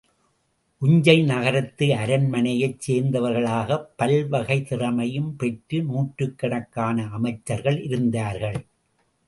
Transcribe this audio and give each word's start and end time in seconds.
உஞ்சைநகரத்து 0.81 1.87
அரண்மனையைச் 1.95 2.79
சேர்ந்தவர்களாகப் 2.87 3.85
பல்வகைத் 3.99 4.67
திறமையும் 4.67 5.31
பெற்ற 5.35 5.81
நூற்றுக்கணக்கான 5.83 7.07
அமைச்சர்கள் 7.11 7.81
இருந்தார்கள். 7.83 8.61